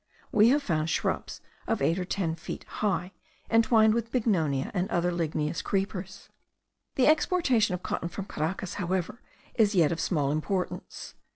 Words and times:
We 0.31 0.49
have 0.49 0.63
found 0.63 0.89
shrubs 0.89 1.41
of 1.67 1.79
eight 1.79 1.99
or 1.99 2.05
ten 2.05 2.33
feet 2.33 2.63
high 2.63 3.13
entwined 3.51 3.93
with 3.93 4.11
bignonia 4.11 4.71
and 4.73 4.89
other 4.89 5.11
ligneous 5.11 5.61
creepers. 5.61 6.27
The 6.95 7.05
exportation 7.05 7.75
of 7.75 7.83
cotton 7.83 8.09
from 8.09 8.25
Caracas, 8.25 8.73
however, 8.81 9.21
is 9.53 9.75
yet 9.75 9.91
of 9.91 9.99
small 9.99 10.31
importance. 10.31 11.13